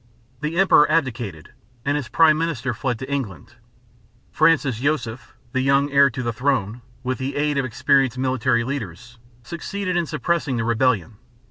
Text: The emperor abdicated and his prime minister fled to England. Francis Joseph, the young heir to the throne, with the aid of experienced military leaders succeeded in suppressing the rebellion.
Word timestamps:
The 0.39 0.57
emperor 0.57 0.89
abdicated 0.89 1.51
and 1.85 1.95
his 1.95 2.07
prime 2.09 2.35
minister 2.35 2.73
fled 2.73 2.97
to 2.97 3.07
England. 3.11 3.53
Francis 4.31 4.79
Joseph, 4.79 5.35
the 5.51 5.61
young 5.61 5.91
heir 5.91 6.09
to 6.09 6.23
the 6.23 6.33
throne, 6.33 6.81
with 7.03 7.19
the 7.19 7.35
aid 7.35 7.59
of 7.59 7.65
experienced 7.65 8.17
military 8.17 8.63
leaders 8.63 9.19
succeeded 9.43 9.95
in 9.95 10.07
suppressing 10.07 10.57
the 10.57 10.63
rebellion. 10.63 11.17